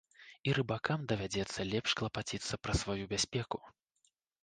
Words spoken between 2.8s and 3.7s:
сваю бяспеку.